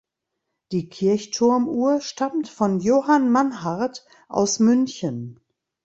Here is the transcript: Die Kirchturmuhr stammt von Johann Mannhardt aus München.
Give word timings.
Die 0.71 0.89
Kirchturmuhr 0.89 2.01
stammt 2.01 2.49
von 2.49 2.79
Johann 2.79 3.31
Mannhardt 3.31 4.03
aus 4.29 4.57
München. 4.57 5.39